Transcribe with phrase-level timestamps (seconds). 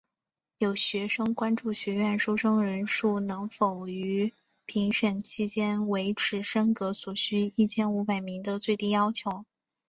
[0.57, 4.33] 有学生关注学院收生人数能否于
[4.65, 9.45] 评审期间维持升格所需一千五百名的最低要求。